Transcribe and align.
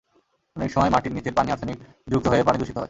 অনেক 0.55 0.69
সময় 0.71 0.91
মাটির 0.91 1.15
নিচের 1.15 1.33
পানি 1.33 1.49
আর্সেনিক 1.51 1.77
যুক্ত 2.07 2.25
হয়ে 2.27 2.43
পানি 2.43 2.57
দূষিত 2.57 2.69
হয়। 2.69 2.79